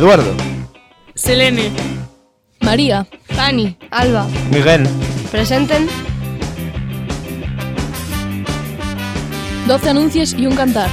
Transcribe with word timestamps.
Eduardo. 0.00 0.34
Selene. 1.14 1.70
María. 2.62 3.06
Fanny. 3.36 3.76
Alba. 3.90 4.26
Miguel. 4.50 4.88
Presenten 5.30 5.90
12 9.66 9.90
anuncios 9.90 10.32
y 10.32 10.46
un 10.46 10.56
cantar. 10.56 10.88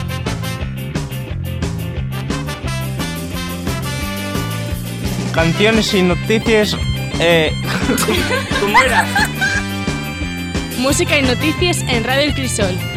Canciones 5.34 5.94
y 5.94 6.02
noticias. 6.02 6.76
Eh, 7.22 7.54
¿Cómo 8.60 8.78
era? 8.78 9.06
Música 10.80 11.18
y 11.18 11.22
noticias 11.22 11.82
en 11.88 12.04
Radio 12.04 12.24
El 12.24 12.34
Crisol. 12.34 12.97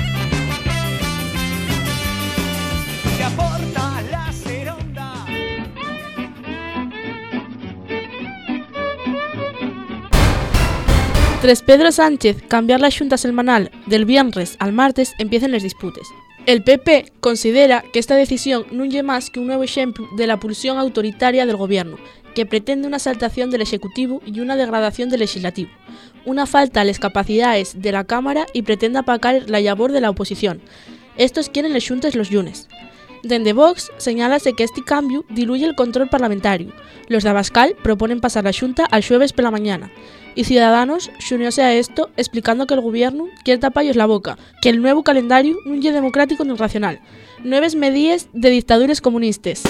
Tras 11.40 11.62
Pedro 11.62 11.90
Sánchez 11.90 12.36
cambiar 12.48 12.82
la 12.82 12.90
xunta 12.90 13.16
semanal 13.16 13.70
del 13.86 14.04
viernes 14.04 14.56
al 14.58 14.74
martes 14.74 15.14
empiezan 15.18 15.52
las 15.52 15.62
disputes. 15.62 16.06
El 16.44 16.62
PP 16.62 17.12
considera 17.20 17.82
que 17.92 17.98
esta 17.98 18.14
decisión 18.14 18.68
non 18.76 18.92
lle 18.92 19.00
máis 19.00 19.32
que 19.32 19.40
un 19.40 19.48
nuevo 19.48 19.64
ejemplo 19.64 20.04
de 20.20 20.28
la 20.28 20.36
pulsión 20.36 20.76
autoritaria 20.76 21.48
del 21.48 21.56
gobierno, 21.56 21.96
que 22.36 22.44
pretende 22.44 22.84
una 22.84 23.00
saltación 23.00 23.48
del 23.48 23.64
Ejecutivo 23.64 24.20
y 24.28 24.44
una 24.44 24.60
degradación 24.60 25.08
del 25.08 25.24
Legislativo, 25.24 25.72
una 26.28 26.44
falta 26.44 26.84
a 26.84 26.84
las 26.84 27.00
capacidades 27.00 27.72
de 27.80 27.92
la 27.92 28.04
Cámara 28.04 28.44
y 28.52 28.60
pretende 28.60 29.00
apacar 29.00 29.48
la 29.48 29.64
labor 29.64 29.92
de 29.92 30.04
la 30.04 30.12
oposición. 30.12 30.60
Estos 31.16 31.48
quieren 31.48 31.72
les 31.72 31.88
xuntes 31.88 32.20
los 32.20 32.28
lunes. 32.28 32.68
Dende 33.22 33.52
Vox 33.52 33.92
señálase 33.98 34.54
que 34.54 34.64
este 34.64 34.82
cambio 34.82 35.24
diluye 35.28 35.66
el 35.66 35.74
control 35.74 36.08
parlamentario. 36.08 36.72
Los 37.08 37.22
de 37.22 37.30
Abascal 37.30 37.76
proponen 37.82 38.20
pasar 38.20 38.44
la 38.44 38.52
Xunta 38.52 38.86
al 38.86 39.04
jueves 39.04 39.32
por 39.32 39.44
la 39.44 39.50
mañana. 39.50 39.90
Y 40.34 40.44
Ciudadanos 40.44 41.10
xunióse 41.18 41.62
a 41.62 41.74
esto 41.74 42.08
explicando 42.16 42.66
que 42.66 42.74
el 42.74 42.80
gobierno 42.80 43.26
quiere 43.44 43.60
tapallos 43.60 43.96
la 43.96 44.06
boca, 44.06 44.38
que 44.62 44.70
el 44.70 44.80
nuevo 44.80 45.02
calendario 45.02 45.58
non 45.66 45.84
é 45.84 45.92
democrático 45.92 46.48
ni 46.48 46.56
racional. 46.56 47.02
Nueves 47.44 47.76
medidas 47.76 48.32
de 48.32 48.48
dictaduras 48.48 49.04
comunistas. 49.04 49.66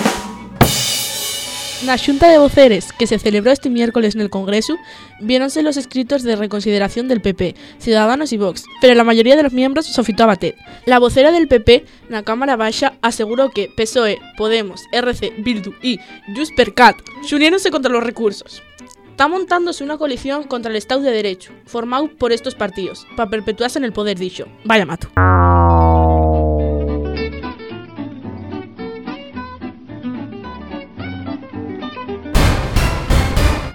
Na 1.87 1.97
Xunta 1.97 2.29
de 2.29 2.37
Voceres, 2.37 2.93
que 2.93 3.07
se 3.07 3.19
celebró 3.19 3.51
este 3.51 3.71
miércoles 3.71 4.15
el 4.15 4.29
Congreso, 4.29 4.77
viéronse 5.19 5.63
los 5.63 5.79
escritos 5.79 6.23
de 6.23 6.37
reconsideración 6.37 7.09
del 7.09 7.23
PP, 7.23 7.55
Ciudadanos 7.79 8.35
y 8.35 8.37
Vox, 8.37 8.65
pero 8.83 8.95
la 8.95 9.03
mayoría 9.03 9.35
de 9.35 9.43
los 9.43 9.55
miembros 9.55 9.87
sofitó 9.87 10.25
a 10.25 10.27
bater. 10.27 10.57
La 10.85 10.99
vocera 10.99 11.33
del 11.33 11.49
PP, 11.49 11.87
na 12.11 12.23
Cámara 12.23 12.57
Baixa, 12.57 12.93
aseguró 13.01 13.49
que 13.49 13.71
PSOE, 13.75 14.19
Podemos, 14.37 14.83
RC, 14.93 15.33
Bildu 15.39 15.73
y 15.81 15.99
Just 16.37 16.55
per 16.55 16.75
Cat 16.75 16.97
xuniéronse 17.25 17.71
contra 17.71 17.91
los 17.91 18.05
recursos. 18.05 18.63
Está 19.09 19.29
montándose 19.29 19.83
una 19.83 19.97
coalición 19.97 20.45
contra 20.45 20.71
el 20.71 20.77
Estado 20.77 21.01
de 21.01 21.13
Derecho, 21.13 21.53
formado 21.65 22.09
por 22.09 22.33
estos 22.33 22.55
partidos, 22.55 23.07
para 23.17 23.31
perpetuarse 23.31 23.79
en 23.79 23.87
el 23.87 23.93
poder 23.93 24.19
dicho. 24.19 24.47
Vaya 24.65 24.85
mato. 24.85 25.09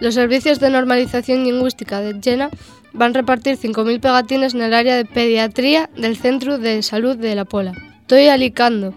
Los 0.06 0.14
servicios 0.14 0.60
de 0.60 0.70
normalización 0.70 1.46
lingüística 1.46 2.00
de 2.00 2.22
Jena 2.22 2.52
van 2.94 3.10
a 3.10 3.14
repartir 3.22 3.58
5.000 3.58 4.00
pegatines 4.00 4.54
en 4.54 4.62
el 4.62 4.76
área 4.76 4.96
de 4.98 5.04
pediatría 5.04 5.90
del 5.98 6.16
Centro 6.16 6.60
de 6.60 6.84
Salud 6.84 7.18
de 7.18 7.34
La 7.34 7.44
Pola. 7.44 7.74
Estoy 8.02 8.28
alicando. 8.28 8.94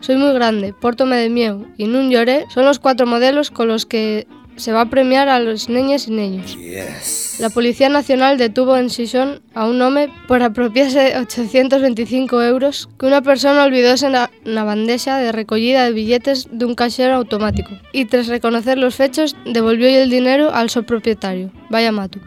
Soy 0.00 0.16
muy 0.16 0.34
grande, 0.34 0.74
pórtome 0.78 1.16
de 1.16 1.30
miedo 1.30 1.64
y 1.78 1.86
nun 1.86 2.10
lloré 2.10 2.44
son 2.52 2.66
los 2.66 2.78
cuatro 2.78 3.06
modelos 3.06 3.50
con 3.50 3.68
los 3.68 3.86
que 3.86 4.26
se 4.60 4.72
va 4.72 4.82
a 4.82 4.90
premiar 4.90 5.28
a 5.28 5.40
los 5.40 5.68
niñas 5.68 6.06
y 6.06 6.12
niños. 6.12 6.56
La 7.40 7.50
Policía 7.50 7.88
Nacional 7.88 8.38
detuvo 8.38 8.76
en 8.76 8.90
Sison 8.90 9.40
a 9.54 9.66
un 9.66 9.80
hombre 9.82 10.12
por 10.28 10.42
apropiarse 10.42 11.16
825 11.18 12.42
euros 12.42 12.88
que 12.98 13.06
una 13.06 13.22
persona 13.22 13.64
olvidóse 13.64 14.06
en 14.06 14.12
la, 14.12 14.64
bandeja 14.64 15.18
de 15.18 15.32
recogida 15.32 15.84
de 15.84 15.92
billetes 15.92 16.48
de 16.50 16.64
un 16.66 16.74
cajero 16.74 17.14
automático 17.14 17.70
y 17.92 18.04
tras 18.04 18.28
reconocer 18.28 18.78
los 18.78 19.00
hechos 19.00 19.34
devolvió 19.46 19.88
el 19.88 20.10
dinero 20.10 20.52
al 20.52 20.70
su 20.70 20.84
propietario. 20.84 21.50
Vaya 21.70 21.90
mato. 21.90 22.18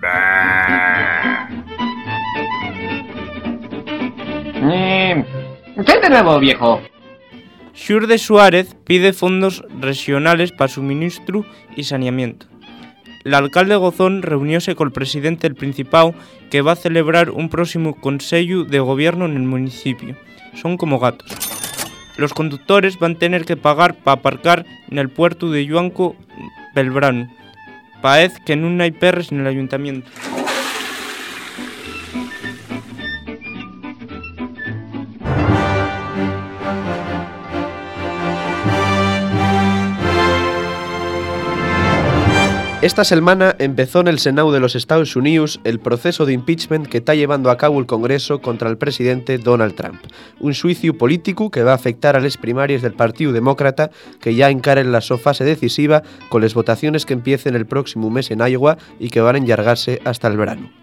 Eh, 4.66 5.24
¿Qué 5.86 6.00
de 6.00 6.10
nuevo, 6.10 6.40
viejo? 6.40 6.82
Xurde 7.74 8.20
Suárez 8.20 8.76
pide 8.86 9.14
fondos 9.14 9.64
regionales 9.80 10.52
para 10.52 10.68
suministro 10.68 11.44
y 11.76 11.86
saneamiento. 11.86 12.46
El 13.24 13.34
alcalde 13.34 13.76
Gozón 13.76 14.22
reunióse 14.22 14.76
con 14.76 14.88
el 14.88 14.94
presidente 14.94 15.48
del 15.48 15.56
Principado 15.56 16.14
que 16.52 16.62
va 16.62 16.74
a 16.74 16.78
celebrar 16.78 17.32
un 17.32 17.50
próximo 17.50 17.96
Consejo 17.96 18.64
de 18.64 18.80
Gobierno 18.80 19.26
en 19.26 19.38
el 19.38 19.44
municipio. 19.44 20.16
Son 20.54 20.78
como 20.78 21.00
gatos. 21.00 21.32
Los 22.18 22.34
conductores 22.34 23.00
van 23.00 23.14
a 23.14 23.20
tener 23.20 23.46
que 23.46 23.58
pagar 23.58 23.96
para 23.96 24.20
aparcar 24.20 24.66
en 24.92 25.00
el 25.00 25.10
puerto 25.10 25.50
de 25.50 25.66
Yuanco 25.66 26.16
Belbrano. 26.76 27.28
Paez 28.04 28.34
que 28.46 28.56
no 28.56 28.84
hay 28.84 28.92
perres 28.92 29.32
en 29.32 29.40
el 29.40 29.48
ayuntamiento. 29.48 30.12
Esta 42.84 43.06
semana 43.06 43.56
empezó 43.60 44.02
en 44.02 44.10
el 44.10 44.20
Senado 44.20 44.52
de 44.52 44.60
los 44.60 44.76
Estados 44.76 45.16
Unidos 45.16 45.62
el 45.64 45.80
proceso 45.80 46.26
de 46.26 46.34
impeachment 46.34 46.86
que 46.86 46.98
está 46.98 47.16
llevando 47.16 47.50
a 47.50 47.56
cabo 47.56 47.80
el 47.80 47.86
Congreso 47.86 48.42
contra 48.42 48.70
el 48.70 48.78
presidente 48.78 49.38
Donald 49.38 49.74
Trump. 49.76 50.02
Un 50.42 50.54
juicio 50.54 50.98
político 50.98 51.50
que 51.50 51.64
va 51.64 51.72
a 51.72 51.76
afectar 51.76 52.18
a 52.18 52.20
las 52.20 52.36
primarias 52.36 52.82
del 52.82 52.92
Partido 52.92 53.32
Demócrata 53.32 53.90
que 54.20 54.36
ya 54.36 54.50
encaren 54.50 54.92
la 54.92 55.00
fase 55.00 55.46
decisiva 55.46 56.04
con 56.28 56.42
las 56.42 56.56
votaciones 56.56 57.06
que 57.06 57.14
empiecen 57.14 57.56
el 57.56 57.66
próximo 57.66 58.10
mes 58.10 58.30
en 58.32 58.46
Iowa 58.46 58.78
y 59.00 59.12
que 59.12 59.22
van 59.22 59.36
a 59.36 59.38
enllargarse 59.38 60.02
hasta 60.04 60.28
el 60.28 60.36
verano. 60.36 60.83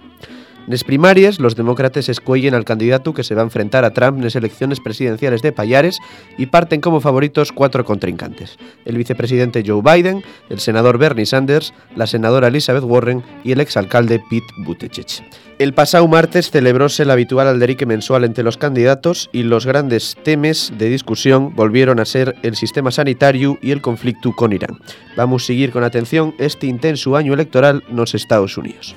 Nes 0.71 0.85
primarias, 0.85 1.41
los 1.41 1.57
demócratas 1.57 2.09
escuellen 2.09 2.55
al 2.55 2.65
candidato 2.65 3.13
que 3.13 3.25
se 3.25 3.35
va 3.35 3.43
a 3.43 3.45
enfrentar 3.45 3.85
a 3.85 3.93
Trump 3.93 4.19
en 4.19 4.23
las 4.23 4.37
elecciones 4.37 4.79
presidenciales 4.79 5.43
de 5.43 5.51
Payares 5.51 5.99
y 6.39 6.47
parten 6.47 6.81
como 6.81 7.01
favoritos 7.01 7.51
cuatro 7.51 7.85
contrincantes. 7.85 8.57
El 8.85 8.97
vicepresidente 8.97 9.65
Joe 9.67 9.83
Biden, 9.83 10.23
el 10.49 10.61
senador 10.61 10.97
Bernie 10.97 11.27
Sanders, 11.27 11.75
la 11.97 12.07
senadora 12.07 12.47
Elizabeth 12.47 12.85
Warren 12.85 13.25
y 13.43 13.51
el 13.51 13.61
exalcalde 13.61 14.23
Pete 14.31 14.47
Buttigieg. 14.59 15.25
El 15.59 15.75
pasado 15.75 16.07
martes 16.07 16.53
celebróse 16.53 17.03
el 17.03 17.11
habitual 17.11 17.49
alderique 17.49 17.85
mensual 17.85 18.23
entre 18.23 18.45
los 18.45 18.57
candidatos 18.57 19.29
y 19.33 19.43
los 19.43 19.67
grandes 19.67 20.17
temas 20.23 20.73
de 20.79 20.89
discusión 20.89 21.53
volvieron 21.57 21.99
a 21.99 22.05
ser 22.05 22.37
el 22.45 22.55
sistema 22.55 22.93
sanitario 22.93 23.59
y 23.61 23.73
el 23.73 23.83
conflicto 23.83 24.37
con 24.37 24.53
Irán. 24.53 24.79
Vamos 25.17 25.43
a 25.43 25.47
seguir 25.47 25.73
con 25.73 25.83
atención 25.83 26.33
este 26.39 26.69
intenso 26.69 27.17
año 27.17 27.35
electoral 27.35 27.83
en 27.91 27.97
los 27.97 28.15
Estados 28.15 28.57
Unidos. 28.57 28.95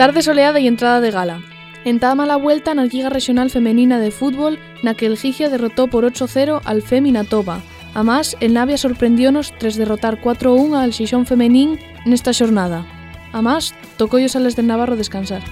Tarde 0.00 0.22
soleada 0.22 0.58
e 0.58 0.64
entrada 0.64 1.04
de 1.04 1.12
gala. 1.12 1.44
Entama 1.84 2.24
a 2.24 2.40
vuelta 2.40 2.72
na 2.72 2.88
Liga 2.88 3.12
Regional 3.12 3.52
Femenina 3.52 4.00
de 4.00 4.08
Fútbol 4.08 4.56
na 4.80 4.96
que 4.96 5.04
el 5.04 5.20
Gigia 5.20 5.52
derrotou 5.52 5.92
por 5.92 6.08
8-0 6.08 6.64
al 6.64 6.80
Femina 6.80 7.28
Toba. 7.28 7.60
A 7.92 8.00
más, 8.00 8.32
el 8.40 8.56
Navia 8.56 8.80
sorprendiónos 8.80 9.52
tras 9.60 9.76
derrotar 9.76 10.16
4-1 10.16 10.80
al 10.80 10.96
Xixón 10.96 11.28
Femenín 11.28 11.76
nesta 12.08 12.32
xornada. 12.32 12.88
A 13.36 13.44
más, 13.44 13.76
tocoios 14.00 14.32
a 14.32 14.40
sales 14.40 14.56
de 14.56 14.64
Navarro 14.64 14.96
descansar. 14.96 15.44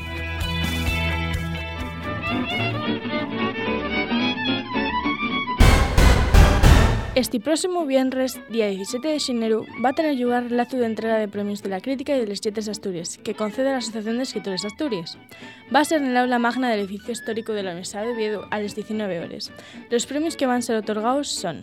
Este 7.19 7.41
próximo 7.41 7.85
viernes, 7.85 8.39
día 8.49 8.69
17 8.69 9.09
de 9.09 9.19
xenero, 9.19 9.67
va 9.85 9.89
a 9.89 9.93
tener 9.93 10.15
lugar 10.21 10.47
acto 10.57 10.77
de 10.77 10.87
entrega 10.87 11.19
de 11.19 11.27
premios 11.27 11.65
de 11.65 11.69
la 11.69 11.81
crítica 11.81 12.17
y 12.17 12.21
de 12.21 12.29
les 12.29 12.41
Lletres 12.41 12.69
Asturias, 12.69 13.19
que 13.19 13.35
concede 13.35 13.73
la 13.73 13.79
Asociación 13.79 14.19
de 14.19 14.23
Escritores 14.23 14.65
Asturias. 14.65 15.19
Va 15.75 15.81
a 15.81 15.85
ser 15.85 16.01
en 16.01 16.11
el 16.11 16.17
aula 16.17 16.39
magna 16.39 16.71
del 16.71 16.79
edificio 16.79 17.11
histórico 17.11 17.55
de 17.55 17.65
la 17.65 17.71
Universidad 17.71 18.05
de 18.05 18.13
Oviedo 18.13 18.47
a 18.53 18.61
las 18.61 18.77
19 18.77 19.19
horas. 19.19 19.51
Los 19.91 20.07
premios 20.07 20.37
que 20.37 20.47
van 20.47 20.59
a 20.59 20.63
ser 20.63 20.77
otorgados 20.77 21.27
son 21.27 21.63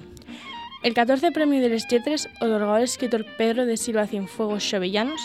el 0.84 0.94
14 0.94 1.32
premio 1.32 1.62
de 1.62 1.70
les 1.70 1.88
Lletres, 1.88 2.28
otorgado 2.42 2.74
al 2.74 2.84
escritor 2.84 3.26
Pedro 3.38 3.66
de 3.66 3.78
Silva 3.78 4.08
Cienfuegos 4.08 4.62
Xovellanos, 4.62 5.22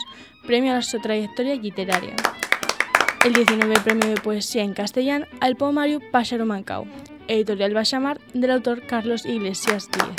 premio 0.47 0.77
a 0.77 0.83
su 0.83 1.01
trayectoria 1.01 1.57
literaria. 1.57 2.15
El 3.25 3.33
19 3.33 3.81
premio 3.81 4.09
de 4.09 4.21
poesía 4.21 4.63
en 4.63 4.75
castellano 4.75 5.27
al 5.41 5.57
poemario 5.57 5.99
Pájaro 6.13 6.47
Mancao, 6.47 6.87
editorial 7.31 7.75
Bachamar, 7.75 8.21
del 8.35 8.51
autor 8.51 8.87
Carlos 8.87 9.25
Iglesias 9.25 9.89
Díez. 9.93 10.17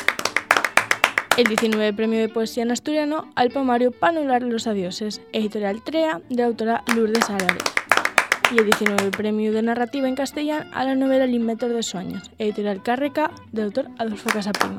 El 1.37 1.45
19 1.45 1.93
Premio 1.93 2.19
de 2.19 2.29
Poesía 2.29 2.63
en 2.63 2.71
Asturiano 2.71 3.29
al 3.35 3.51
poemario 3.51 3.91
Panular 3.91 4.41
los 4.43 4.65
Adioses, 4.65 5.21
editorial 5.33 5.83
TREA, 5.83 6.21
de 6.29 6.35
la 6.35 6.45
autora 6.45 6.83
Lourdes 6.95 7.29
Álvarez. 7.29 7.63
Y 8.53 8.59
el 8.59 8.65
19 8.65 9.11
Premio 9.11 9.51
de 9.51 9.61
Narrativa 9.61 10.07
en 10.07 10.15
Castellano 10.15 10.69
a 10.73 10.85
la 10.85 10.95
novela 10.95 11.25
El 11.25 11.33
Inventor 11.33 11.73
de 11.73 11.83
Sueños, 11.83 12.31
editorial 12.37 12.81
Cárreca, 12.81 13.31
del 13.51 13.65
autor 13.65 13.87
Adolfo 13.97 14.29
Casaprima. 14.29 14.77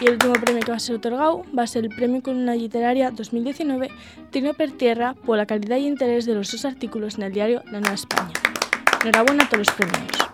Y 0.00 0.06
el 0.06 0.12
último 0.14 0.32
premio 0.34 0.62
que 0.62 0.70
va 0.70 0.78
a 0.78 0.80
ser 0.80 0.96
otorgado 0.96 1.44
va 1.56 1.64
a 1.64 1.66
ser 1.66 1.84
el 1.84 1.94
Premio 1.94 2.22
Columna 2.22 2.54
Literaria 2.54 3.10
2019 3.10 3.90
Tino 4.30 4.54
per 4.54 4.72
Tierra 4.72 5.14
por 5.26 5.36
la 5.36 5.44
calidad 5.44 5.76
y 5.76 5.86
interés 5.86 6.24
de 6.24 6.34
los 6.34 6.50
dos 6.50 6.64
artículos 6.64 7.16
en 7.16 7.24
el 7.24 7.32
diario 7.32 7.62
La 7.66 7.80
Nueva 7.80 7.94
España. 7.94 8.32
Enhorabuena 9.02 9.44
a 9.44 9.48
todos 9.48 9.66
los 9.66 9.76
premios. 9.76 10.30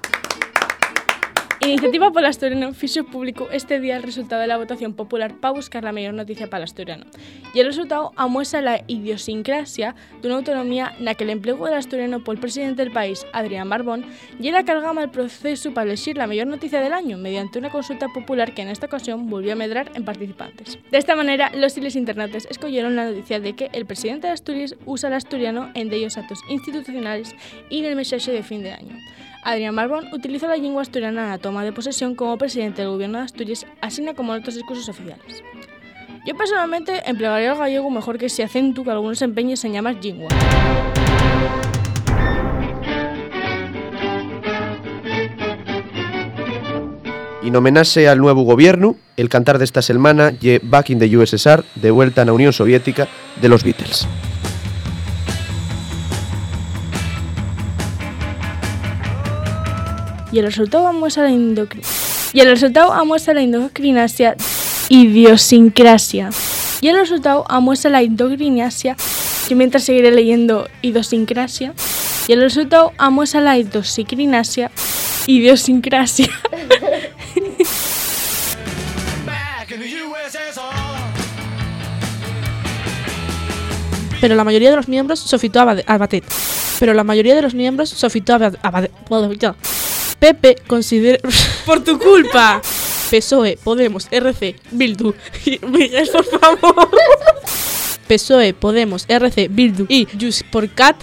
Iniciativa 1.66 2.12
por 2.12 2.24
Asturiano 2.24 2.72
fixo 2.72 3.02
público 3.02 3.48
este 3.50 3.80
día 3.80 3.96
el 3.96 4.04
resultado 4.04 4.40
de 4.40 4.46
la 4.46 4.56
votación 4.56 4.94
popular 4.94 5.34
para 5.40 5.52
buscar 5.52 5.82
la 5.82 5.90
mejor 5.90 6.14
noticia 6.14 6.48
para 6.48 6.58
el 6.58 6.64
asturiano. 6.64 7.06
Y 7.54 7.58
el 7.58 7.66
resultado 7.66 8.12
amuestra 8.14 8.60
la 8.60 8.84
idiosincrasia 8.86 9.96
de 10.22 10.28
una 10.28 10.36
autonomía 10.36 10.94
en 10.96 11.04
la 11.04 11.16
que 11.16 11.24
el 11.24 11.30
empleo 11.30 11.56
del 11.64 11.74
asturiano 11.74 12.22
por 12.22 12.36
el 12.36 12.40
presidente 12.40 12.84
del 12.84 12.92
país, 12.92 13.26
Adrián 13.32 13.68
Barbón, 13.68 14.04
y 14.38 14.46
era 14.46 14.64
cargama 14.64 15.02
el 15.02 15.10
proceso 15.10 15.74
para 15.74 15.88
elegir 15.88 16.16
la 16.16 16.28
mejor 16.28 16.46
noticia 16.46 16.80
del 16.80 16.92
año 16.92 17.18
mediante 17.18 17.58
una 17.58 17.70
consulta 17.70 18.06
popular 18.14 18.54
que 18.54 18.62
en 18.62 18.68
esta 18.68 18.86
ocasión 18.86 19.28
volvió 19.28 19.54
a 19.54 19.56
medrar 19.56 19.90
en 19.94 20.04
participantes. 20.04 20.78
De 20.92 20.98
esta 20.98 21.16
manera, 21.16 21.50
los 21.52 21.74
chiles 21.74 21.96
internautas 21.96 22.46
escogieron 22.48 22.94
la 22.94 23.06
noticia 23.06 23.40
de 23.40 23.56
que 23.56 23.70
el 23.72 23.86
presidente 23.86 24.28
de 24.28 24.34
Asturias 24.34 24.76
usa 24.86 25.08
el 25.08 25.14
asturiano 25.14 25.72
en 25.74 25.88
de 25.88 25.96
ellos 25.96 26.16
actos 26.16 26.38
institucionales 26.48 27.34
y 27.70 27.80
en 27.80 27.86
el 27.86 27.96
mensaje 27.96 28.30
de 28.30 28.44
fin 28.44 28.62
de 28.62 28.70
año. 28.70 28.96
Adrián 29.46 29.76
Barbón 29.76 30.08
utiliza 30.12 30.48
la 30.48 30.56
lengua 30.56 30.82
asturiana 30.82 31.22
en 31.22 31.30
la 31.30 31.38
toma 31.38 31.55
de 31.64 31.72
posesión 31.72 32.14
como 32.14 32.38
presidente 32.38 32.82
del 32.82 32.90
gobierno 32.90 33.18
de 33.18 33.24
Asturias, 33.24 33.66
así 33.80 34.04
como 34.14 34.34
en 34.34 34.40
otros 34.40 34.54
discursos 34.54 34.88
oficiales. 34.88 35.42
Yo 36.26 36.36
personalmente 36.36 37.08
emplearía 37.08 37.52
el 37.52 37.58
gallego 37.58 37.90
mejor 37.90 38.18
que 38.18 38.26
ese 38.26 38.42
acento 38.42 38.82
que 38.82 38.90
algunos 38.90 39.22
empeños 39.22 39.64
en 39.64 39.72
llamar 39.72 39.94
lingua. 40.02 40.28
Y 47.42 47.48
en 47.48 47.54
homenaje 47.54 48.08
al 48.08 48.18
nuevo 48.18 48.42
gobierno, 48.42 48.96
el 49.16 49.28
cantar 49.28 49.58
de 49.58 49.64
esta 49.64 49.80
semana 49.80 50.30
ye 50.30 50.60
Back 50.64 50.90
in 50.90 50.98
the 50.98 51.16
USSR, 51.16 51.64
de 51.76 51.92
vuelta 51.92 52.22
a 52.22 52.24
la 52.24 52.32
Unión 52.32 52.52
Soviética, 52.52 53.06
de 53.40 53.48
los 53.48 53.62
Beatles. 53.62 54.08
Y 60.32 60.38
el 60.38 60.44
resultado 60.46 60.92
muestra 60.92 61.24
la 61.24 61.30
y 62.32 62.40
el 62.40 62.48
resultado 62.48 63.04
muestra 63.04 63.34
la 63.34 63.42
endocrinasia 63.42 64.36
idiosincrasia. 64.88 66.30
Y 66.80 66.88
el 66.88 66.96
resultado 66.96 67.44
muestra 67.60 67.90
la 67.90 68.02
endocrinasia 68.02 68.96
yo 69.48 69.56
mientras 69.56 69.84
seguiré 69.84 70.10
leyendo 70.10 70.68
idiosincrasia 70.82 71.72
y 72.26 72.32
el 72.32 72.40
resultado 72.40 72.92
muestra 73.10 73.40
la 73.40 73.56
idiosincrasia 73.58 74.70
idiosincrasia. 75.26 76.28
Pero 84.20 84.34
la 84.34 84.44
mayoría 84.44 84.70
de 84.70 84.76
los 84.76 84.88
miembros 84.88 85.20
sofitó 85.20 85.60
a 85.60 85.98
Batet. 85.98 86.24
Pero 86.80 86.94
la 86.94 87.04
mayoría 87.04 87.34
de 87.34 87.42
los 87.42 87.54
miembros 87.54 87.90
sofitó 87.90 88.34
a 88.34 88.38
Bade- 88.38 88.90
Pepe 90.18 90.56
considera... 90.66 91.18
¡Por 91.66 91.82
tu 91.84 91.98
culpa! 91.98 92.60
PSOE, 93.10 93.58
Podemos, 93.62 94.08
RC, 94.10 94.56
Bildu. 94.72 95.14
y 95.44 95.58
Miguel, 95.66 96.08
por 96.10 96.24
favor. 96.24 96.90
PSOE, 98.08 98.54
Podemos, 98.54 99.04
RC, 99.08 99.48
Bildu 99.48 99.86
y 99.88 100.06
Just 100.18 100.42
por 100.50 100.68
Cat. 100.70 100.96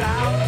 down 0.00 0.39